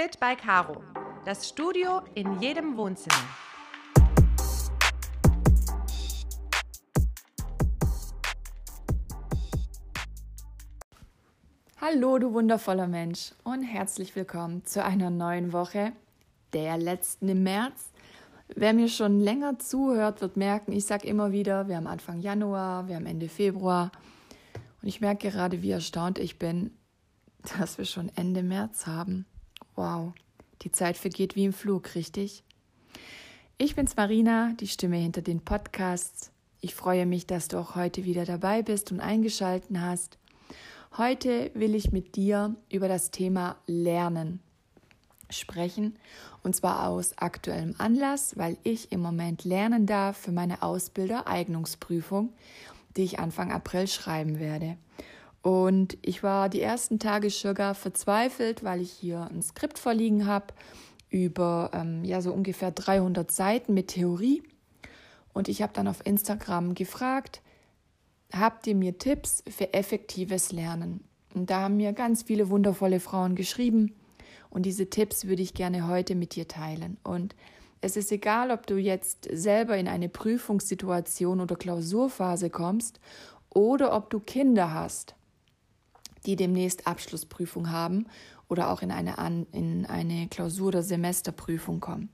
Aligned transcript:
Fit 0.00 0.20
by 0.20 0.36
Caro. 0.36 0.80
Das 1.24 1.48
Studio 1.48 2.02
in 2.14 2.40
jedem 2.40 2.76
Wohnzimmer. 2.76 3.16
Hallo, 11.80 12.20
du 12.20 12.32
wundervoller 12.32 12.86
Mensch 12.86 13.32
und 13.42 13.64
herzlich 13.64 14.14
willkommen 14.14 14.64
zu 14.64 14.84
einer 14.84 15.10
neuen 15.10 15.52
Woche, 15.52 15.92
der 16.52 16.78
letzten 16.78 17.28
im 17.28 17.42
März. 17.42 17.90
Wer 18.54 18.74
mir 18.74 18.88
schon 18.88 19.18
länger 19.18 19.58
zuhört, 19.58 20.20
wird 20.20 20.36
merken, 20.36 20.70
ich 20.70 20.86
sage 20.86 21.08
immer 21.08 21.32
wieder, 21.32 21.66
wir 21.66 21.76
haben 21.76 21.88
Anfang 21.88 22.20
Januar, 22.20 22.86
wir 22.86 22.94
haben 22.94 23.06
Ende 23.06 23.28
Februar 23.28 23.90
und 24.80 24.86
ich 24.86 25.00
merke 25.00 25.28
gerade, 25.28 25.60
wie 25.62 25.72
erstaunt 25.72 26.20
ich 26.20 26.38
bin, 26.38 26.70
dass 27.58 27.78
wir 27.78 27.84
schon 27.84 28.12
Ende 28.14 28.44
März 28.44 28.86
haben. 28.86 29.26
Wow, 29.78 30.12
die 30.62 30.72
Zeit 30.72 30.96
vergeht 30.96 31.36
wie 31.36 31.44
im 31.44 31.52
Flug, 31.52 31.94
richtig? 31.94 32.42
Ich 33.58 33.76
bin's 33.76 33.94
Marina, 33.94 34.52
die 34.58 34.66
Stimme 34.66 34.96
hinter 34.96 35.22
den 35.22 35.40
Podcasts. 35.40 36.32
Ich 36.60 36.74
freue 36.74 37.06
mich, 37.06 37.28
dass 37.28 37.46
du 37.46 37.58
auch 37.58 37.76
heute 37.76 38.04
wieder 38.04 38.24
dabei 38.24 38.62
bist 38.62 38.90
und 38.90 38.98
eingeschalten 38.98 39.80
hast. 39.80 40.18
Heute 40.96 41.52
will 41.54 41.76
ich 41.76 41.92
mit 41.92 42.16
dir 42.16 42.56
über 42.72 42.88
das 42.88 43.12
Thema 43.12 43.54
Lernen 43.68 44.40
sprechen 45.30 45.96
und 46.42 46.56
zwar 46.56 46.88
aus 46.88 47.16
aktuellem 47.16 47.76
Anlass, 47.78 48.36
weil 48.36 48.58
ich 48.64 48.90
im 48.90 48.98
Moment 48.98 49.44
lernen 49.44 49.86
darf 49.86 50.16
für 50.16 50.32
meine 50.32 50.62
Ausbildereignungsprüfung, 50.62 52.32
die 52.96 53.04
ich 53.04 53.20
Anfang 53.20 53.52
April 53.52 53.86
schreiben 53.86 54.40
werde. 54.40 54.76
Und 55.42 55.96
ich 56.02 56.22
war 56.22 56.48
die 56.48 56.60
ersten 56.60 56.98
Tage 56.98 57.30
sogar 57.30 57.74
verzweifelt, 57.74 58.64
weil 58.64 58.80
ich 58.80 58.90
hier 58.90 59.28
ein 59.30 59.42
Skript 59.42 59.78
vorliegen 59.78 60.26
habe 60.26 60.52
über 61.10 61.70
ähm, 61.72 62.04
ja 62.04 62.20
so 62.20 62.32
ungefähr 62.32 62.70
300 62.70 63.30
Seiten 63.30 63.72
mit 63.74 63.88
Theorie. 63.88 64.42
Und 65.32 65.48
ich 65.48 65.62
habe 65.62 65.72
dann 65.72 65.88
auf 65.88 66.04
Instagram 66.04 66.74
gefragt, 66.74 67.40
habt 68.32 68.66
ihr 68.66 68.74
mir 68.74 68.98
Tipps 68.98 69.42
für 69.48 69.72
effektives 69.72 70.52
Lernen? 70.52 71.04
Und 71.34 71.50
da 71.50 71.60
haben 71.62 71.76
mir 71.76 71.92
ganz 71.92 72.24
viele 72.24 72.50
wundervolle 72.50 73.00
Frauen 73.00 73.36
geschrieben. 73.36 73.94
Und 74.50 74.66
diese 74.66 74.90
Tipps 74.90 75.26
würde 75.26 75.42
ich 75.42 75.54
gerne 75.54 75.86
heute 75.86 76.14
mit 76.14 76.34
dir 76.34 76.48
teilen. 76.48 76.96
Und 77.04 77.36
es 77.80 77.96
ist 77.96 78.10
egal, 78.10 78.50
ob 78.50 78.66
du 78.66 78.76
jetzt 78.76 79.28
selber 79.30 79.76
in 79.76 79.86
eine 79.86 80.08
Prüfungssituation 80.08 81.40
oder 81.40 81.54
Klausurphase 81.54 82.50
kommst 82.50 82.98
oder 83.50 83.94
ob 83.94 84.10
du 84.10 84.18
Kinder 84.18 84.72
hast 84.74 85.14
die 86.26 86.36
demnächst 86.36 86.86
Abschlussprüfung 86.86 87.70
haben 87.70 88.06
oder 88.48 88.70
auch 88.70 88.82
in 88.82 88.90
eine, 88.90 89.14
in 89.52 89.86
eine 89.86 90.28
Klausur- 90.28 90.68
oder 90.68 90.82
Semesterprüfung 90.82 91.80
kommen. 91.80 92.10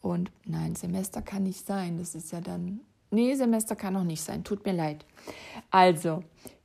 Und 0.00 0.30
nein, 0.44 0.74
Semester 0.74 1.22
kann 1.22 1.44
nicht 1.44 1.66
sein. 1.66 1.96
Das 1.96 2.14
ist 2.14 2.32
ja 2.32 2.40
dann. 2.40 2.80
Nee, 3.10 3.34
Semester 3.36 3.76
kann 3.76 3.96
auch 3.96 4.04
nicht 4.04 4.22
sein. 4.22 4.44
Tut 4.44 4.66
mir 4.66 4.72
leid. 4.72 5.06
Also, 5.70 6.22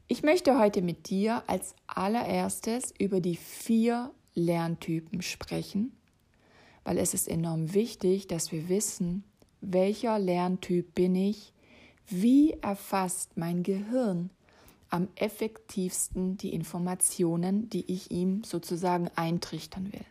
ich 0.08 0.24
möchte 0.24 0.60
heute 0.60 0.82
mit 0.82 1.10
dir 1.10 1.44
als 1.48 1.76
allererstes 1.88 2.94
über 2.98 3.22
die 3.22 3.36
vier 3.36 4.12
Lerntypen 4.34 5.22
sprechen, 5.22 5.94
weil 6.84 6.98
es 6.98 7.14
ist 7.14 7.28
enorm 7.28 7.74
wichtig, 7.74 8.28
dass 8.28 8.52
wir 8.52 8.70
wissen, 8.70 9.24
welcher 9.62 10.18
Lerntyp 10.18 10.96
bin 10.96 11.16
ich, 11.16 11.54
wie 12.08 12.54
erfasst 12.54 13.38
mein 13.38 13.62
Gehirn 13.62 14.32
am 14.90 15.08
effektivsten 15.16 16.38
die 16.38 16.54
Informationen, 16.54 17.70
die 17.70 17.92
ich 17.92 18.12
ihm 18.12 18.44
sozusagen 18.44 19.10
eintrichtern 19.16 19.92
will. 19.94 20.06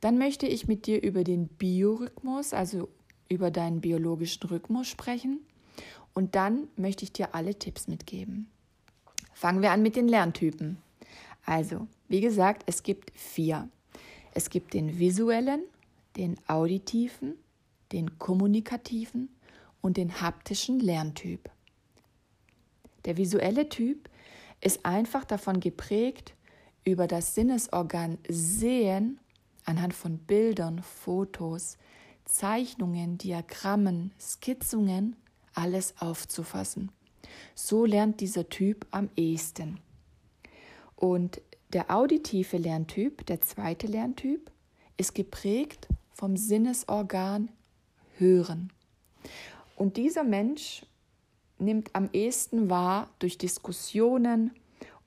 Dann 0.00 0.18
möchte 0.18 0.46
ich 0.46 0.66
mit 0.66 0.86
dir 0.86 1.02
über 1.02 1.24
den 1.24 1.48
Biorhythmus, 1.48 2.52
also 2.54 2.88
über 3.28 3.50
deinen 3.50 3.80
biologischen 3.80 4.48
Rhythmus 4.48 4.88
sprechen. 4.88 5.40
Und 6.14 6.34
dann 6.34 6.68
möchte 6.76 7.04
ich 7.04 7.12
dir 7.12 7.34
alle 7.34 7.58
Tipps 7.58 7.88
mitgeben. 7.88 8.48
Fangen 9.32 9.62
wir 9.62 9.72
an 9.72 9.82
mit 9.82 9.96
den 9.96 10.08
Lerntypen. 10.08 10.78
Also, 11.44 11.86
wie 12.08 12.20
gesagt, 12.20 12.64
es 12.66 12.82
gibt 12.82 13.10
vier. 13.18 13.68
Es 14.34 14.50
gibt 14.50 14.74
den 14.74 14.98
visuellen, 14.98 15.62
den 16.16 16.36
auditiven, 16.46 17.34
den 17.92 18.18
kommunikativen 18.18 19.28
und 19.80 19.96
den 19.96 20.20
haptischen 20.20 20.80
Lerntyp. 20.80 21.50
Der 23.04 23.16
visuelle 23.16 23.68
Typ 23.68 24.08
ist 24.60 24.84
einfach 24.84 25.24
davon 25.24 25.60
geprägt, 25.60 26.34
über 26.84 27.06
das 27.06 27.34
Sinnesorgan 27.34 28.18
Sehen 28.28 29.20
anhand 29.64 29.94
von 29.94 30.18
Bildern, 30.18 30.82
Fotos, 30.82 31.78
Zeichnungen, 32.24 33.18
Diagrammen, 33.18 34.12
Skizzungen 34.18 35.16
alles 35.54 35.94
aufzufassen. 35.98 36.90
So 37.54 37.84
lernt 37.84 38.20
dieser 38.20 38.48
Typ 38.48 38.86
am 38.90 39.10
ehesten. 39.16 39.78
Und 40.96 41.40
der 41.72 41.90
auditive 41.90 42.58
Lerntyp, 42.58 43.26
der 43.26 43.40
zweite 43.40 43.86
Lerntyp, 43.86 44.50
ist 44.96 45.14
geprägt 45.14 45.88
vom 46.12 46.36
Sinnesorgan 46.36 47.50
Hören. 48.18 48.70
Und 49.76 49.96
dieser 49.96 50.22
Mensch 50.22 50.82
nimmt 51.62 51.94
am 51.94 52.10
ehesten 52.12 52.68
wahr 52.68 53.08
durch 53.18 53.38
Diskussionen 53.38 54.52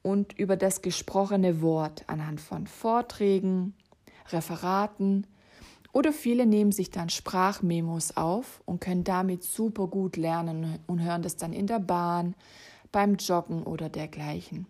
und 0.02 0.38
über 0.38 0.58
das 0.58 0.82
gesprochene 0.82 1.62
Wort 1.62 2.04
anhand 2.08 2.42
von 2.42 2.68
Vorträgen, 2.68 3.74
Referaten 4.30 5.28
oder 5.96 6.12
viele 6.12 6.46
nehmen 6.46 6.74
sich 6.74 6.92
dann 6.92 7.10
Sprachmemos 7.10 8.18
auf 8.18 8.62
und 8.66 8.82
können 8.82 9.06
damit 9.06 9.44
super 9.44 9.88
gut 9.88 10.18
lernen 10.18 10.80
und 10.88 11.02
hören 11.02 11.22
das 11.22 11.38
dann 11.38 11.54
in 11.54 11.68
der 11.68 11.80
Bahn, 11.80 12.36
beim 12.92 13.16
Joggen 13.16 13.64
oder 13.64 13.88
dergleichen. 13.90 14.68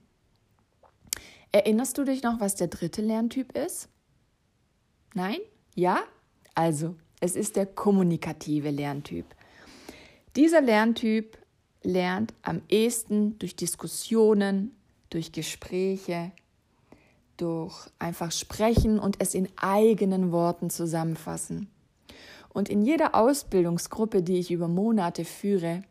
Erinnerst 1.51 1.97
du 1.97 2.03
dich 2.03 2.21
noch, 2.21 2.39
was 2.39 2.55
der 2.55 2.67
dritte 2.67 3.01
Lerntyp 3.01 3.57
ist? 3.57 3.89
Nein? 5.13 5.37
Ja? 5.73 5.99
Also, 6.53 6.95
es 7.21 7.35
ist 7.35 7.55
der 7.55 7.65
kommunikative 7.65 8.69
Lerntyp. 8.69 9.25
Dieser 10.35 10.61
Lerntyp 10.61 11.37
lernt 11.85 12.33
am 12.41 12.61
ehesten 12.69 13.37
durch 13.39 13.55
Diskussionen, 13.55 14.71
durch 15.09 15.31
Gespräche, 15.31 16.31
durch 17.37 17.89
einfach 17.99 18.31
sprechen 18.31 18.99
und 18.99 19.17
es 19.19 19.33
in 19.33 19.47
eigenen 19.57 20.31
Worten 20.31 20.69
zusammenfassen. 20.69 21.69
Und 22.49 22.69
in 22.69 22.81
jeder 22.81 23.15
Ausbildungsgruppe, 23.15 24.23
die 24.23 24.39
ich 24.39 24.51
über 24.51 24.67
Monate 24.67 25.25
führe, 25.25 25.83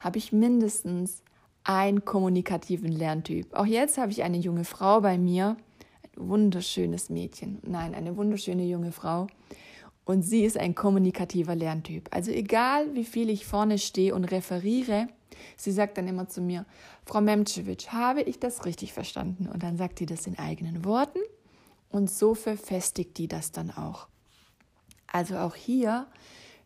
habe 0.00 0.18
ich 0.18 0.32
mindestens 0.32 1.22
einen 1.64 2.04
kommunikativen 2.04 2.92
Lerntyp. 2.92 3.54
Auch 3.54 3.66
jetzt 3.66 3.98
habe 3.98 4.12
ich 4.12 4.22
eine 4.22 4.38
junge 4.38 4.64
Frau 4.64 5.00
bei 5.00 5.18
mir, 5.18 5.56
ein 6.02 6.28
wunderschönes 6.28 7.10
Mädchen, 7.10 7.58
nein, 7.62 7.94
eine 7.94 8.16
wunderschöne 8.16 8.64
junge 8.64 8.92
Frau. 8.92 9.28
Und 10.04 10.22
sie 10.22 10.44
ist 10.44 10.58
ein 10.58 10.74
kommunikativer 10.74 11.54
Lerntyp. 11.54 12.08
Also 12.10 12.32
egal, 12.32 12.94
wie 12.94 13.04
viel 13.04 13.30
ich 13.30 13.46
vorne 13.46 13.78
stehe 13.78 14.14
und 14.14 14.24
referiere, 14.24 15.08
Sie 15.56 15.72
sagt 15.72 15.98
dann 15.98 16.08
immer 16.08 16.28
zu 16.28 16.40
mir, 16.40 16.66
Frau 17.06 17.20
Memcevic, 17.20 17.92
habe 17.92 18.22
ich 18.22 18.38
das 18.38 18.64
richtig 18.64 18.92
verstanden? 18.92 19.46
Und 19.46 19.62
dann 19.62 19.76
sagt 19.76 20.00
die 20.00 20.06
das 20.06 20.26
in 20.26 20.38
eigenen 20.38 20.84
Worten 20.84 21.20
und 21.90 22.10
so 22.10 22.34
verfestigt 22.34 23.18
die 23.18 23.28
das 23.28 23.52
dann 23.52 23.70
auch. 23.70 24.08
Also 25.06 25.36
auch 25.38 25.54
hier, 25.54 26.06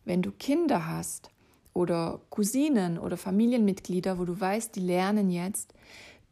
wenn 0.03 0.21
du 0.21 0.31
Kinder 0.31 0.87
hast 0.87 1.29
oder 1.73 2.21
Cousinen 2.29 2.97
oder 2.99 3.17
Familienmitglieder, 3.17 4.19
wo 4.19 4.25
du 4.25 4.39
weißt, 4.39 4.75
die 4.75 4.81
lernen 4.81 5.29
jetzt, 5.29 5.73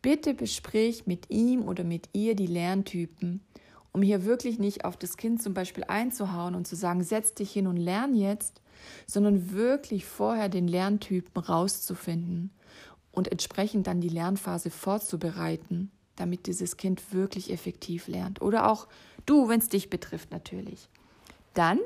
bitte 0.02 0.34
besprich 0.34 1.08
mit 1.08 1.30
ihm 1.30 1.68
oder 1.68 1.84
mit 1.84 2.10
ihr 2.14 2.36
die 2.36 2.48
Lerntypen, 2.48 3.42
um 3.94 4.02
hier 4.02 4.26
wirklich 4.26 4.60
nicht 4.60 4.86
auf 4.86 4.98
das 4.98 5.18
Kind 5.18 5.42
zum 5.42 5.54
Beispiel 5.54 5.86
einzuhauen 5.86 6.56
und 6.56 6.68
zu 6.68 6.76
sagen, 6.76 7.04
setz 7.04 7.34
dich 7.34 7.52
hin 7.52 7.68
und 7.68 7.78
lern 7.78 8.16
jetzt, 8.16 8.62
sondern 9.08 9.52
wirklich 9.52 10.06
vorher 10.06 10.50
den 10.50 10.68
Lerntypen 10.68 11.42
rauszufinden 11.42 12.52
und 13.12 13.32
entsprechend 13.32 13.88
dann 13.88 14.02
die 14.02 14.10
Lernphase 14.10 14.72
vorzubereiten, 14.72 15.92
damit 16.16 16.48
dieses 16.48 16.76
Kind 16.76 17.14
wirklich 17.14 17.52
effektiv 17.52 18.08
lernt. 18.08 18.42
Oder 18.42 18.70
auch 18.70 18.88
du, 19.26 19.48
wenn 19.48 19.60
es 19.60 19.70
dich 19.70 19.90
betrifft 19.90 20.32
natürlich. 20.32 20.90
Dann 21.54 21.80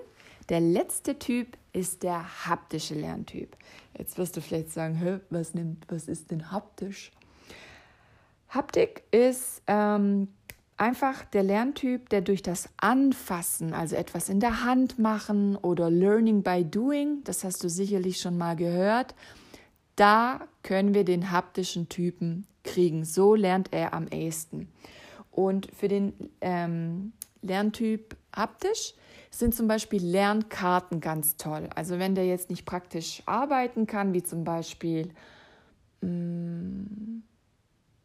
der 0.50 0.62
letzte 0.62 1.20
Typ 1.20 1.58
ist 1.74 2.04
der 2.04 2.48
haptische 2.48 2.96
Lerntyp. 2.96 3.58
Jetzt 3.98 4.18
wirst 4.18 4.38
du 4.38 4.42
vielleicht 4.42 4.72
sagen, 4.72 5.22
was, 5.30 5.54
nimmt, 5.54 5.86
was 5.90 6.08
ist 6.08 6.32
denn 6.32 6.52
haptisch? 6.52 7.12
Haptik 8.48 9.04
ist 9.12 9.62
ähm, 9.68 10.30
einfach 10.78 11.26
der 11.26 11.44
Lerntyp, 11.44 12.10
der 12.10 12.22
durch 12.22 12.42
das 12.42 12.70
Anfassen, 12.78 13.74
also 13.74 13.96
etwas 13.96 14.30
in 14.30 14.40
der 14.40 14.64
Hand 14.64 15.00
machen 15.00 15.56
oder 15.56 15.90
Learning 15.90 16.44
by 16.44 16.64
Doing, 16.64 17.24
das 17.24 17.44
hast 17.44 17.64
du 17.64 17.70
sicherlich 17.70 18.20
schon 18.22 18.38
mal 18.38 18.56
gehört, 18.56 19.16
da 19.96 20.48
können 20.64 20.94
wir 20.94 21.04
den 21.04 21.32
haptischen 21.32 21.90
Typen 21.90 22.46
kriegen. 22.64 23.04
So 23.04 23.34
lernt 23.34 23.74
er 23.74 23.94
am 23.94 24.08
ehesten. 24.08 24.70
Und 25.32 25.70
für 25.76 25.88
den 25.88 26.14
ähm, 26.42 27.14
Lerntyp 27.42 28.16
Haptisch 28.36 28.94
sind 29.32 29.56
zum 29.56 29.68
Beispiel 29.68 30.04
Lernkarten 30.04 31.02
ganz 31.02 31.38
toll. 31.38 31.70
Also 31.76 32.00
wenn 32.00 32.16
der 32.16 32.28
jetzt 32.28 32.50
nicht 32.50 32.66
praktisch 32.66 33.24
arbeiten 33.26 33.88
kann, 33.88 34.14
wie 34.14 34.24
zum 34.24 34.44
Beispiel 34.44 35.10
mh, 36.02 36.10
mm, 36.10 37.24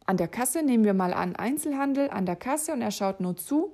an 0.05 0.17
der 0.17 0.27
Kasse, 0.27 0.63
nehmen 0.63 0.83
wir 0.83 0.93
mal 0.93 1.13
an 1.13 1.35
Einzelhandel 1.35 2.09
an 2.09 2.25
der 2.25 2.35
Kasse 2.35 2.73
und 2.73 2.81
er 2.81 2.91
schaut 2.91 3.19
nur 3.19 3.37
zu. 3.37 3.71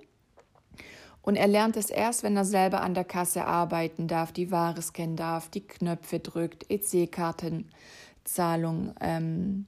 Und 1.22 1.36
er 1.36 1.48
lernt 1.48 1.78
es 1.78 1.90
erst, 1.90 2.24
wenn 2.24 2.38
er 2.38 2.46
selber 2.46 2.82
an 2.82 2.94
der 2.94 3.04
Kasse 3.04 3.46
arbeiten 3.46 4.08
darf, 4.08 4.32
die 4.32 4.52
Ware 4.52 4.82
scannen 4.82 5.16
darf, 5.16 5.50
die 5.50 5.68
Knöpfe 5.68 6.20
drückt, 6.20 6.72
EC-Kartenzahlung, 6.72 8.94
ähm, 9.02 9.66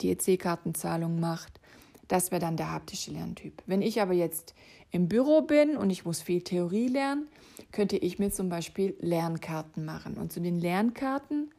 die 0.00 0.10
EC-Kartenzahlung 0.10 1.20
macht. 1.20 1.60
Das 2.08 2.30
wäre 2.30 2.40
dann 2.40 2.56
der 2.56 2.72
haptische 2.72 3.10
Lerntyp. 3.10 3.62
Wenn 3.66 3.82
ich 3.82 4.00
aber 4.00 4.14
jetzt 4.14 4.54
im 4.90 5.08
Büro 5.08 5.42
bin 5.42 5.76
und 5.76 5.90
ich 5.90 6.04
muss 6.04 6.22
viel 6.22 6.42
Theorie 6.42 6.88
lernen, 6.88 7.28
könnte 7.72 7.96
ich 7.96 8.18
mir 8.18 8.30
zum 8.30 8.48
Beispiel 8.48 8.96
Lernkarten 9.00 9.84
machen. 9.84 10.14
Und 10.14 10.32
zu 10.32 10.40
den 10.40 10.58
Lernkarten 10.58 11.50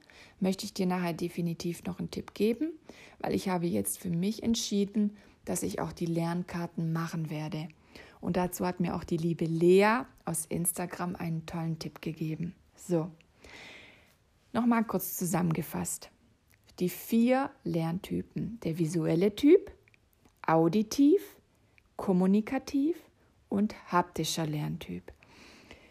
möchte 0.42 0.66
ich 0.66 0.74
dir 0.74 0.86
nachher 0.86 1.14
definitiv 1.14 1.84
noch 1.84 2.00
einen 2.00 2.12
Tipp 2.12 2.34
geben, 2.34 2.72
weil 3.20 3.34
ich 3.34 3.50
habe 3.50 3.68
jetzt 3.68 4.00
für 4.00 4.10
mich 4.10 4.44
entschieden, 4.44 5.16
dass 5.46 5.64
ich 5.64 5.80
auch 5.80 5.92
die 5.92 6.06
Lernkarten 6.06 6.94
machen 6.94 7.30
werde. 7.30 7.68
Und 8.20 8.38
dazu 8.38 8.66
hat 8.66 8.80
mir 8.80 8.96
auch 8.96 9.04
die 9.04 9.18
liebe 9.18 9.46
Lea 9.46 10.02
aus 10.26 10.46
Instagram 10.46 11.16
einen 11.16 11.46
tollen 11.46 11.80
Tipp 11.80 12.02
gegeben. 12.02 12.56
So, 12.76 13.10
nochmal 14.54 14.84
kurz 14.84 15.18
zusammengefasst. 15.18 16.12
Die 16.80 16.90
vier 16.90 17.52
Lerntypen. 17.64 18.60
Der 18.64 18.78
visuelle 18.78 19.36
Typ, 19.36 19.72
auditiv, 20.46 21.22
kommunikativ 21.96 22.98
und 23.50 23.76
haptischer 23.92 24.46
Lerntyp. 24.48 25.12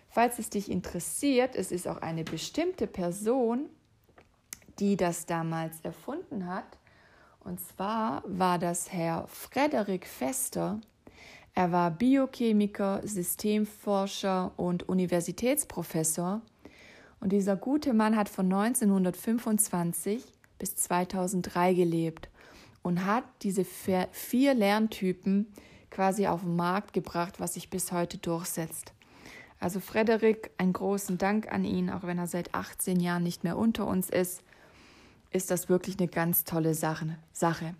Falls 0.08 0.40
es 0.40 0.50
dich 0.50 0.70
interessiert, 0.70 1.54
es 1.54 1.70
ist 1.70 1.86
auch 1.86 1.98
eine 1.98 2.24
bestimmte 2.24 2.88
Person, 2.88 3.68
die 4.78 4.96
das 4.96 5.26
damals 5.26 5.80
erfunden 5.82 6.46
hat. 6.46 6.78
Und 7.40 7.60
zwar 7.60 8.22
war 8.26 8.58
das 8.58 8.92
Herr 8.92 9.26
Frederik 9.28 10.06
Fester. 10.06 10.80
Er 11.54 11.72
war 11.72 11.90
Biochemiker, 11.90 13.00
Systemforscher 13.04 14.52
und 14.56 14.88
Universitätsprofessor. 14.88 16.42
Und 17.20 17.32
dieser 17.32 17.56
gute 17.56 17.92
Mann 17.92 18.16
hat 18.16 18.28
von 18.28 18.46
1925 18.46 20.24
bis 20.58 20.76
2003 20.76 21.74
gelebt 21.74 22.28
und 22.82 23.04
hat 23.04 23.24
diese 23.42 23.64
vier 23.64 24.54
Lerntypen 24.54 25.46
quasi 25.90 26.26
auf 26.26 26.42
den 26.42 26.56
Markt 26.56 26.92
gebracht, 26.92 27.40
was 27.40 27.54
sich 27.54 27.68
bis 27.68 27.92
heute 27.92 28.18
durchsetzt. 28.18 28.92
Also 29.58 29.80
Frederik, 29.80 30.50
einen 30.56 30.72
großen 30.72 31.18
Dank 31.18 31.52
an 31.52 31.64
ihn, 31.64 31.90
auch 31.90 32.04
wenn 32.04 32.18
er 32.18 32.26
seit 32.26 32.54
18 32.54 33.00
Jahren 33.00 33.22
nicht 33.22 33.44
mehr 33.44 33.58
unter 33.58 33.86
uns 33.86 34.08
ist, 34.08 34.42
ist 35.30 35.50
das 35.50 35.68
wirklich 35.68 35.98
eine 35.98 36.08
ganz 36.08 36.44
tolle 36.44 36.74
Sache. 36.74 37.74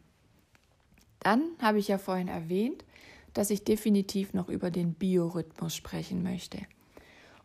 Dann 1.20 1.43
habe 1.61 1.79
ich 1.79 1.88
ja 1.88 1.99
vorhin 1.99 2.29
erwähnt, 2.29 2.85
dass 3.35 3.50
ich 3.50 3.64
definitiv 3.64 4.32
noch 4.32 4.49
über 4.49 4.70
den 4.70 4.94
Biorhythmus 4.94 5.75
sprechen 5.76 6.23
möchte. 6.23 6.58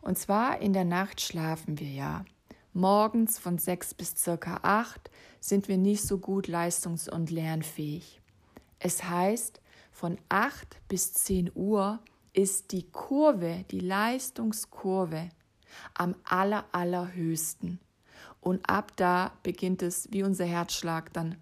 Und 0.00 0.18
zwar 0.18 0.60
in 0.60 0.72
der 0.72 0.84
Nacht 0.84 1.20
schlafen 1.20 1.78
wir 1.78 1.90
ja. 1.90 2.24
Morgens 2.72 3.38
von 3.38 3.58
6 3.58 3.94
bis 3.94 4.16
circa 4.16 4.60
8 4.62 5.10
sind 5.40 5.68
wir 5.68 5.78
nicht 5.78 6.02
so 6.02 6.18
gut 6.18 6.46
leistungs- 6.46 7.08
und 7.08 7.30
lernfähig. 7.30 8.20
Es 8.78 9.04
heißt, 9.04 9.60
von 9.92 10.18
8 10.28 10.76
bis 10.88 11.14
10 11.14 11.52
Uhr 11.54 12.00
ist 12.34 12.72
die 12.72 12.82
Kurve, 12.90 13.64
die 13.70 13.80
Leistungskurve 13.80 15.30
am 15.94 16.14
aller, 16.24 16.66
allerhöchsten. 16.72 17.80
Und 18.46 18.70
ab 18.70 18.92
da 18.94 19.32
beginnt 19.42 19.82
es, 19.82 20.06
wie 20.12 20.22
unser 20.22 20.44
Herzschlag, 20.44 21.12
dann 21.12 21.34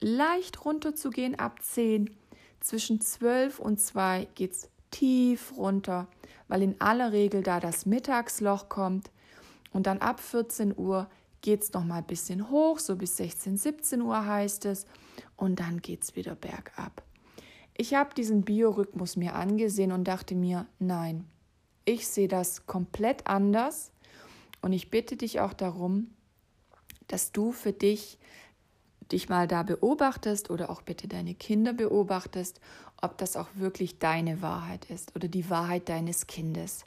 leicht 0.00 0.64
runter 0.64 0.96
zu 0.96 1.10
gehen 1.10 1.38
ab 1.38 1.62
10. 1.62 2.10
Zwischen 2.58 3.00
12 3.00 3.60
und 3.60 3.78
2 3.78 4.26
geht 4.34 4.50
es 4.50 4.68
tief 4.90 5.56
runter, 5.56 6.08
weil 6.48 6.62
in 6.62 6.80
aller 6.80 7.12
Regel 7.12 7.44
da 7.44 7.60
das 7.60 7.86
Mittagsloch 7.86 8.68
kommt. 8.68 9.12
Und 9.72 9.86
dann 9.86 9.98
ab 9.98 10.18
14 10.18 10.76
Uhr 10.76 11.08
geht 11.42 11.62
es 11.62 11.72
nochmal 11.74 11.98
ein 11.98 12.08
bisschen 12.08 12.50
hoch, 12.50 12.80
so 12.80 12.96
bis 12.96 13.18
16, 13.18 13.56
17 13.56 14.02
Uhr 14.02 14.26
heißt 14.26 14.64
es. 14.64 14.86
Und 15.36 15.60
dann 15.60 15.80
geht 15.80 16.02
es 16.02 16.16
wieder 16.16 16.34
bergab. 16.34 17.04
Ich 17.76 17.94
habe 17.94 18.14
diesen 18.14 18.42
Biorhythmus 18.42 19.14
mir 19.14 19.36
angesehen 19.36 19.92
und 19.92 20.08
dachte 20.08 20.34
mir, 20.34 20.66
nein, 20.80 21.24
ich 21.84 22.08
sehe 22.08 22.26
das 22.26 22.66
komplett 22.66 23.28
anders 23.28 23.92
und 24.60 24.72
ich 24.72 24.90
bitte 24.90 25.16
dich 25.16 25.38
auch 25.38 25.52
darum, 25.52 26.08
dass 27.12 27.30
du 27.30 27.52
für 27.52 27.74
dich 27.74 28.18
dich 29.12 29.28
mal 29.28 29.46
da 29.46 29.62
beobachtest 29.62 30.48
oder 30.48 30.70
auch 30.70 30.80
bitte 30.80 31.08
deine 31.08 31.34
Kinder 31.34 31.74
beobachtest, 31.74 32.58
ob 33.02 33.18
das 33.18 33.36
auch 33.36 33.48
wirklich 33.54 33.98
deine 33.98 34.40
Wahrheit 34.40 34.86
ist 34.86 35.14
oder 35.14 35.28
die 35.28 35.50
Wahrheit 35.50 35.90
deines 35.90 36.26
Kindes. 36.26 36.86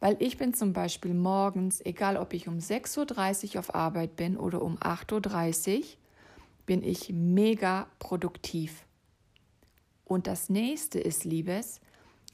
Weil 0.00 0.16
ich 0.18 0.38
bin 0.38 0.54
zum 0.54 0.72
Beispiel 0.72 1.12
morgens, 1.12 1.82
egal 1.84 2.16
ob 2.16 2.32
ich 2.32 2.48
um 2.48 2.56
6.30 2.56 3.54
Uhr 3.54 3.60
auf 3.60 3.74
Arbeit 3.74 4.16
bin 4.16 4.38
oder 4.38 4.62
um 4.62 4.78
8.30 4.78 5.78
Uhr, 5.78 5.84
bin 6.64 6.82
ich 6.82 7.10
mega 7.12 7.86
produktiv. 7.98 8.86
Und 10.06 10.26
das 10.26 10.48
nächste 10.48 10.98
ist, 11.00 11.24
Liebes, 11.24 11.80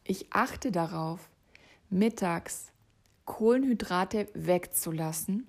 ich 0.05 0.33
achte 0.33 0.71
darauf, 0.71 1.29
mittags 1.89 2.71
Kohlenhydrate 3.25 4.29
wegzulassen 4.35 5.49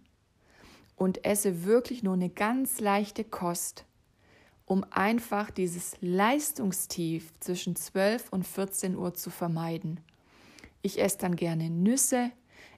und 1.02 1.26
esse 1.26 1.66
wirklich 1.66 2.04
nur 2.04 2.14
eine 2.14 2.30
ganz 2.30 2.80
leichte 2.80 3.24
Kost, 3.24 3.86
um 4.66 4.86
einfach 4.92 5.50
dieses 5.50 5.96
Leistungstief 6.00 7.34
zwischen 7.40 7.76
12 7.76 8.30
und 8.30 8.46
14 8.46 8.96
Uhr 8.96 9.16
zu 9.16 9.32
vermeiden. 9.32 10.00
Ich 10.84 11.02
esse 11.02 11.18
dann 11.18 11.36
gerne 11.36 11.72
Nüsse, 11.72 12.30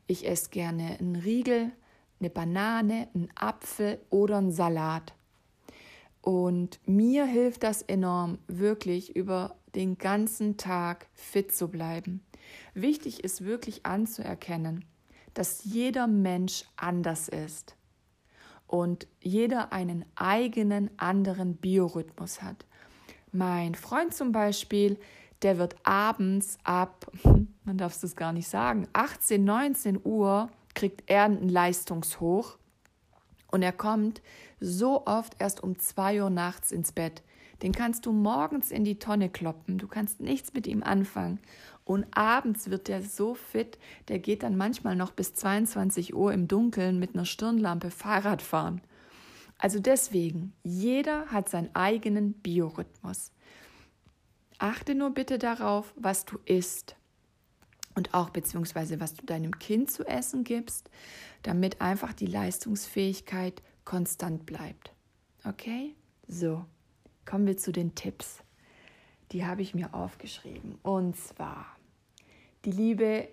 ich 0.08 0.26
esse 0.26 0.52
gerne 0.52 0.98
einen 1.02 1.18
Riegel, 1.18 1.74
eine 2.22 2.30
Banane, 2.30 3.10
einen 3.14 3.28
Apfel 3.36 4.00
oder 4.10 4.38
einen 4.38 4.54
Salat. 4.54 5.14
Und 6.22 6.80
mir 6.86 7.26
hilft 7.26 7.64
das 7.64 7.82
enorm, 7.82 8.38
wirklich 8.48 9.18
über 9.18 9.58
den 9.76 9.98
ganzen 9.98 10.56
Tag 10.56 11.08
fit 11.14 11.54
zu 11.54 11.68
bleiben. 11.68 12.24
Wichtig 12.74 13.22
ist 13.22 13.44
wirklich 13.44 13.86
anzuerkennen, 13.86 14.86
dass 15.34 15.66
jeder 15.66 16.08
Mensch 16.08 16.64
anders 16.78 17.28
ist 17.28 17.76
und 18.74 19.06
jeder 19.22 19.72
einen 19.72 20.04
eigenen 20.16 20.90
anderen 20.98 21.58
Biorhythmus 21.58 22.42
hat. 22.42 22.66
Mein 23.32 23.76
Freund 23.76 24.16
zum 24.16 24.32
Beispiel, 24.32 24.98
der 25.44 25.60
wird 25.60 25.76
abends 25.84 26.58
ab, 26.64 27.06
man 27.66 27.78
darf 27.78 28.02
es 28.02 28.16
gar 28.16 28.34
nicht 28.34 28.48
sagen, 28.48 28.88
18, 28.94 29.44
19 29.44 30.00
Uhr 30.04 30.50
kriegt 30.74 31.04
er 31.06 31.26
einen 31.26 31.50
Leistungshoch 31.50 32.58
und 33.52 33.62
er 33.62 33.74
kommt 33.74 34.24
so 34.60 35.06
oft 35.06 35.36
erst 35.38 35.62
um 35.62 35.78
zwei 35.78 36.24
Uhr 36.24 36.32
nachts 36.32 36.72
ins 36.72 36.94
Bett. 36.94 37.22
Den 37.62 37.74
kannst 37.74 38.08
du 38.08 38.12
morgens 38.12 38.72
in 38.72 38.84
die 38.84 38.98
Tonne 38.98 39.30
kloppen. 39.30 39.78
Du 39.78 39.88
kannst 39.88 40.20
nichts 40.20 40.52
mit 40.56 40.66
ihm 40.66 40.82
anfangen. 40.82 41.40
Und 41.86 42.06
abends 42.12 42.70
wird 42.70 42.88
der 42.88 43.02
so 43.02 43.36
fit, 43.36 43.78
der 44.08 44.20
geht 44.20 44.44
dann 44.44 44.56
manchmal 44.56 44.96
noch 44.96 45.12
bis 45.12 45.34
22 45.34 46.14
Uhr 46.14 46.34
im 46.34 46.48
Dunkeln 46.48 47.00
mit 47.00 47.14
einer 47.14 47.26
Stirnlampe 47.26 47.92
Fahrrad 47.92 48.42
fahren. 48.42 48.82
Also 49.58 49.80
deswegen, 49.80 50.54
jeder 50.64 51.28
hat 51.28 51.50
seinen 51.50 51.74
eigenen 51.76 52.34
Biorhythmus. 52.34 53.32
Achte 54.60 54.96
nur 54.96 55.12
bitte 55.12 55.38
darauf, 55.38 55.94
was 55.98 56.26
du 56.26 56.38
isst 56.46 56.96
und 57.96 58.14
auch 58.14 58.30
beziehungsweise 58.30 59.00
was 59.00 59.14
du 59.14 59.26
deinem 59.26 59.60
Kind 59.60 59.92
zu 59.92 60.06
essen 60.06 60.44
gibst, 60.44 60.90
damit 61.44 61.82
einfach 61.82 62.14
die 62.14 62.26
Leistungsfähigkeit 62.26 63.62
konstant 63.86 64.46
bleibt. 64.46 64.94
Okay? 65.44 65.96
So, 66.28 66.66
kommen 67.26 67.46
wir 67.46 67.58
zu 67.58 67.72
den 67.72 67.96
Tipps. 67.96 68.40
Die 69.32 69.46
habe 69.46 69.62
ich 69.62 69.74
mir 69.74 69.94
aufgeschrieben. 69.94 70.78
Und 70.84 71.16
zwar 71.16 71.66
die 72.66 72.72
liebe 72.72 73.28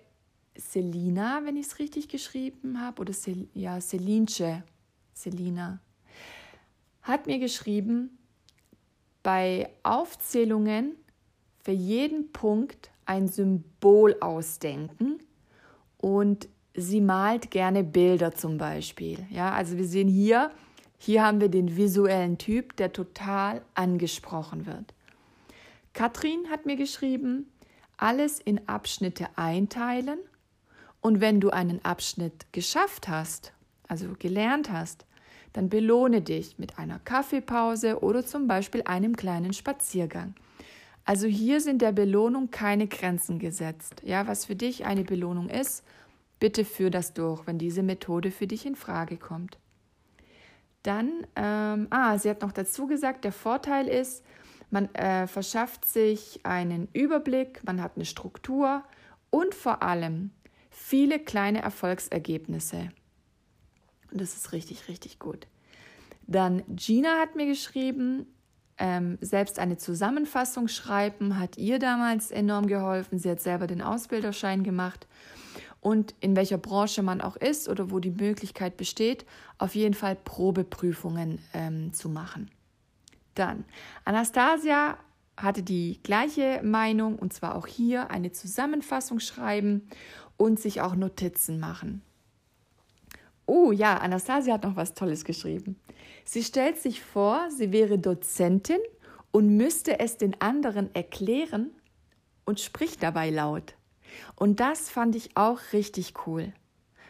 Selina, 0.55 1.41
wenn 1.45 1.57
ich 1.57 1.67
es 1.67 1.79
richtig 1.79 2.09
geschrieben 2.09 2.81
habe, 2.81 3.01
oder 3.01 3.13
Sel 3.13 3.47
ja, 3.53 3.79
Selinche, 3.79 4.63
Selina, 5.13 5.79
hat 7.01 7.27
mir 7.27 7.39
geschrieben, 7.39 8.17
bei 9.23 9.69
Aufzählungen 9.83 10.95
für 11.63 11.71
jeden 11.71 12.31
Punkt 12.31 12.89
ein 13.05 13.27
Symbol 13.27 14.15
ausdenken 14.19 15.19
und 15.97 16.47
sie 16.73 17.01
malt 17.01 17.51
gerne 17.51 17.83
Bilder 17.83 18.33
zum 18.33 18.57
Beispiel. 18.57 19.19
Ja, 19.29 19.51
also 19.53 19.77
wir 19.77 19.85
sehen 19.85 20.07
hier, 20.07 20.51
hier 20.97 21.23
haben 21.23 21.41
wir 21.41 21.49
den 21.49 21.75
visuellen 21.77 22.37
Typ, 22.37 22.75
der 22.77 22.93
total 22.93 23.61
angesprochen 23.73 24.65
wird. 24.65 24.93
Katrin 25.93 26.49
hat 26.49 26.65
mir 26.65 26.75
geschrieben, 26.75 27.51
alles 27.97 28.39
in 28.39 28.67
Abschnitte 28.67 29.27
einteilen 29.35 30.19
und 31.01 31.21
wenn 31.21 31.39
du 31.39 31.49
einen 31.49 31.83
Abschnitt 31.83 32.51
geschafft 32.51 33.07
hast, 33.07 33.53
also 33.87 34.13
gelernt 34.17 34.71
hast, 34.71 35.05
dann 35.53 35.69
belohne 35.69 36.21
dich 36.21 36.57
mit 36.57 36.79
einer 36.79 36.99
Kaffeepause 36.99 38.01
oder 38.01 38.25
zum 38.25 38.47
Beispiel 38.47 38.83
einem 38.83 39.15
kleinen 39.15 39.53
Spaziergang. 39.53 40.33
Also 41.03 41.27
hier 41.27 41.59
sind 41.59 41.81
der 41.81 41.91
Belohnung 41.91 42.51
keine 42.51 42.87
Grenzen 42.87 43.39
gesetzt. 43.39 44.01
Ja, 44.05 44.27
was 44.27 44.45
für 44.45 44.55
dich 44.55 44.85
eine 44.85 45.03
Belohnung 45.03 45.49
ist, 45.49 45.83
bitte 46.39 46.63
führ 46.63 46.89
das 46.89 47.13
durch, 47.13 47.45
wenn 47.47 47.57
diese 47.57 47.83
Methode 47.83 48.31
für 48.31 48.47
dich 48.47 48.65
in 48.65 48.75
Frage 48.75 49.17
kommt. 49.17 49.57
Dann, 50.83 51.27
ähm, 51.35 51.87
ah, 51.89 52.17
sie 52.17 52.29
hat 52.29 52.41
noch 52.41 52.51
dazu 52.51 52.87
gesagt, 52.87 53.25
der 53.25 53.31
Vorteil 53.31 53.87
ist, 53.87 54.23
man 54.71 54.93
äh, 54.95 55.27
verschafft 55.27 55.85
sich 55.85 56.39
einen 56.43 56.87
Überblick, 56.93 57.61
man 57.63 57.81
hat 57.81 57.93
eine 57.95 58.05
Struktur 58.05 58.83
und 59.29 59.53
vor 59.53 59.83
allem 59.83 60.31
viele 60.69 61.19
kleine 61.19 61.61
Erfolgsergebnisse. 61.61 62.89
Und 64.11 64.19
das 64.21 64.35
ist 64.35 64.51
richtig, 64.51 64.87
richtig 64.87 65.19
gut. 65.19 65.47
Dann 66.27 66.63
Gina 66.69 67.19
hat 67.19 67.35
mir 67.35 67.45
geschrieben, 67.45 68.25
ähm, 68.77 69.17
selbst 69.21 69.59
eine 69.59 69.77
Zusammenfassung 69.77 70.67
schreiben 70.67 71.37
hat 71.37 71.57
ihr 71.57 71.77
damals 71.77 72.31
enorm 72.31 72.67
geholfen. 72.67 73.19
Sie 73.19 73.29
hat 73.29 73.41
selber 73.41 73.67
den 73.67 73.81
Ausbilderschein 73.81 74.63
gemacht. 74.63 75.07
Und 75.81 76.13
in 76.19 76.35
welcher 76.35 76.57
Branche 76.57 77.01
man 77.01 77.21
auch 77.21 77.35
ist 77.35 77.67
oder 77.67 77.91
wo 77.91 77.99
die 77.99 78.11
Möglichkeit 78.11 78.77
besteht, 78.77 79.25
auf 79.57 79.75
jeden 79.75 79.95
Fall 79.95 80.15
Probeprüfungen 80.15 81.39
ähm, 81.53 81.91
zu 81.91 82.07
machen. 82.07 82.49
Dann, 83.35 83.65
Anastasia 84.05 84.97
hatte 85.37 85.63
die 85.63 85.99
gleiche 86.03 86.61
Meinung 86.63 87.17
und 87.17 87.33
zwar 87.33 87.55
auch 87.55 87.67
hier 87.67 88.11
eine 88.11 88.31
Zusammenfassung 88.31 89.19
schreiben 89.19 89.87
und 90.37 90.59
sich 90.59 90.81
auch 90.81 90.95
Notizen 90.95 91.59
machen. 91.59 92.01
Oh 93.45 93.71
ja, 93.71 93.97
Anastasia 93.97 94.53
hat 94.53 94.63
noch 94.63 94.75
was 94.75 94.93
Tolles 94.93 95.25
geschrieben. 95.25 95.79
Sie 96.25 96.43
stellt 96.43 96.77
sich 96.77 97.01
vor, 97.01 97.49
sie 97.49 97.71
wäre 97.71 97.97
Dozentin 97.97 98.79
und 99.31 99.57
müsste 99.57 99.99
es 99.99 100.17
den 100.17 100.39
anderen 100.39 100.93
erklären 100.93 101.71
und 102.45 102.59
spricht 102.59 103.01
dabei 103.01 103.29
laut. 103.29 103.75
Und 104.35 104.59
das 104.59 104.89
fand 104.89 105.15
ich 105.15 105.35
auch 105.35 105.59
richtig 105.73 106.13
cool, 106.25 106.53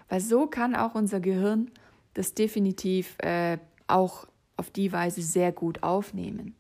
weil 0.08 0.22
so 0.22 0.48
kann 0.48 0.75
auch 0.75 0.96
unser 0.96 1.20
Gehirn 1.20 1.72
das 2.13 2.34
definitiv 2.34 3.18
äh, 3.20 3.58
auch 3.88 4.28
auf 4.62 4.70
die 4.70 4.91
Weise 4.91 5.24
sehr 5.24 5.51
gut 5.51 5.82
aufnehmen. 5.82 6.53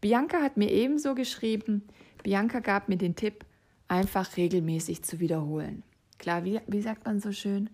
Bianca 0.00 0.40
hat 0.40 0.56
mir 0.56 0.70
ebenso 0.70 1.16
geschrieben, 1.16 1.82
Bianca 2.22 2.60
gab 2.60 2.88
mir 2.88 2.96
den 2.96 3.16
Tipp, 3.16 3.44
einfach 3.88 4.36
regelmäßig 4.36 5.02
zu 5.02 5.18
wiederholen. 5.18 5.82
Klar, 6.18 6.44
wie, 6.44 6.60
wie 6.68 6.80
sagt 6.80 7.06
man 7.06 7.18
so 7.18 7.32
schön? 7.32 7.70